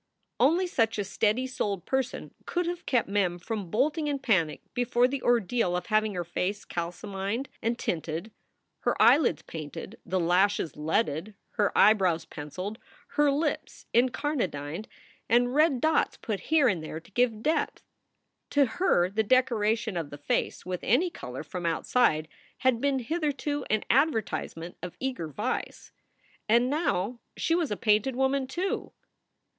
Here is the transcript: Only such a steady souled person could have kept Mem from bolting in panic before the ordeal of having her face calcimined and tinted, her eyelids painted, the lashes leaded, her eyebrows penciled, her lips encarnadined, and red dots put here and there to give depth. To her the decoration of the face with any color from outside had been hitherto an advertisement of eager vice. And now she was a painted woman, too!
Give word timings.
Only 0.39 0.65
such 0.65 0.97
a 0.97 1.03
steady 1.03 1.45
souled 1.45 1.85
person 1.85 2.33
could 2.47 2.65
have 2.65 2.87
kept 2.87 3.07
Mem 3.07 3.37
from 3.37 3.69
bolting 3.69 4.07
in 4.07 4.17
panic 4.17 4.61
before 4.73 5.07
the 5.07 5.21
ordeal 5.21 5.77
of 5.77 5.85
having 5.85 6.15
her 6.15 6.23
face 6.23 6.65
calcimined 6.65 7.49
and 7.61 7.77
tinted, 7.77 8.31
her 8.79 8.99
eyelids 8.99 9.43
painted, 9.43 9.99
the 10.03 10.19
lashes 10.19 10.75
leaded, 10.75 11.35
her 11.51 11.71
eyebrows 11.77 12.25
penciled, 12.25 12.79
her 13.09 13.29
lips 13.31 13.85
encarnadined, 13.93 14.87
and 15.29 15.53
red 15.53 15.79
dots 15.79 16.17
put 16.17 16.39
here 16.49 16.67
and 16.67 16.83
there 16.83 16.99
to 16.99 17.11
give 17.11 17.43
depth. 17.43 17.83
To 18.49 18.65
her 18.65 19.07
the 19.07 19.21
decoration 19.21 19.95
of 19.95 20.09
the 20.09 20.17
face 20.17 20.65
with 20.65 20.79
any 20.83 21.11
color 21.11 21.43
from 21.43 21.63
outside 21.67 22.27
had 22.65 22.81
been 22.81 22.97
hitherto 22.97 23.65
an 23.69 23.83
advertisement 23.91 24.77
of 24.81 24.97
eager 24.99 25.27
vice. 25.27 25.91
And 26.49 26.71
now 26.71 27.19
she 27.37 27.53
was 27.53 27.69
a 27.69 27.77
painted 27.77 28.15
woman, 28.15 28.47
too! 28.47 28.93